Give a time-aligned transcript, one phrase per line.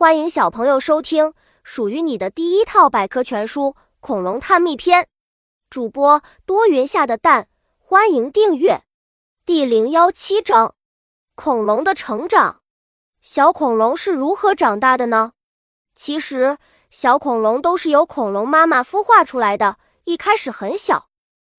[0.00, 3.64] 欢迎小朋友收听属于你的第一套百科全书
[4.00, 5.02] 《恐龙探秘篇》，
[5.68, 8.80] 主播多云下的蛋，欢迎订阅。
[9.44, 10.74] 第零幺七章：
[11.34, 12.62] 恐龙的成长。
[13.20, 15.32] 小恐龙是如何长大的呢？
[15.94, 16.56] 其实，
[16.90, 21.08] 小恐龙都是由恐龙妈妈孵化出来的，一开始很小，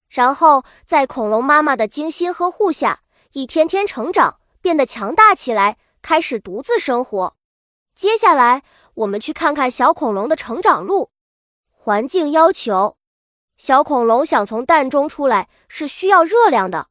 [0.10, 3.02] 然后在恐龙妈妈的精心呵护下，
[3.34, 7.36] 一天天成长，变得强大起来，开始独自生活。
[8.02, 8.64] 接下来，
[8.96, 11.12] 我们去看看小恐龙的成长路。
[11.70, 12.98] 环境要求：
[13.58, 16.88] 小恐龙想从蛋中出来是需要热量的。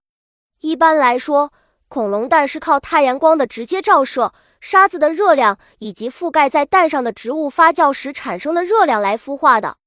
[0.61, 1.53] 一般来说，
[1.89, 9.79] 恐龙蛋是靠太阳光的直接照射、沙子的热量以及覆盖在蛋上的植物发酵时产生的热量来孵化的。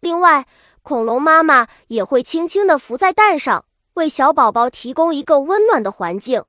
[0.00, 0.46] 另外，
[0.80, 3.66] 恐龙妈妈也会轻轻地伏在蛋上，
[3.96, 6.42] 为小宝宝提供一个温暖的环境。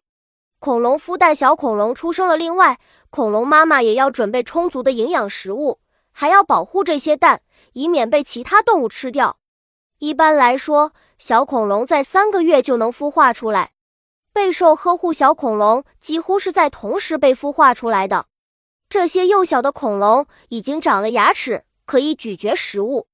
[0.64, 2.38] 恐龙孵蛋，小恐龙出生了。
[2.38, 5.82] 另外，恐龙妈妈也要准备充足的营养食物，
[6.14, 7.42] 还要保护这些蛋，
[7.74, 9.40] 以免被其他动物吃掉。
[10.00, 13.72] 一般来说，小恐龙在三个月就能孵化出来。
[14.32, 18.28] 备受呵护小恐龙几乎是在同时被孵化出来的。
[18.88, 23.08] 这些幼小的恐龙已经长了牙齿，可以咀嚼食物。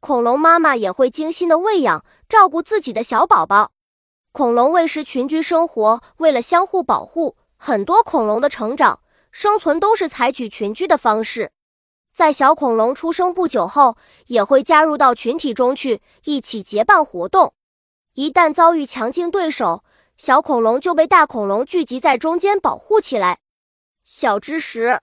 [0.00, 3.72] 恐龙妈妈也会精心的喂养、照顾自己的小宝宝。
[4.36, 9.00] 恐龙喂食群居生活，为了相互保护，很多恐龙的成长。
[9.32, 11.52] 生存都是采取群居的方式，
[12.12, 17.54] 在小恐龙出生不久后，也会加入到群体中去，一起结伴活动。
[18.12, 19.82] 一旦遭遇强劲对手，
[20.18, 23.38] 小恐龙就被大恐龙聚集在中间保护起来。
[24.04, 25.00] 小知识：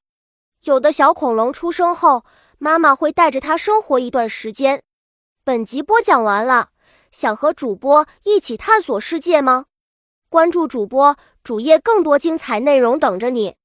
[0.65, 2.23] 有的小恐龙出生后，
[2.59, 4.83] 妈妈会带着它生活一段时间。
[5.43, 6.69] 本集播讲完了，
[7.13, 9.65] 想和主播一起探索世界吗？
[10.29, 13.55] 关注主播主页，更多精彩内容等着你。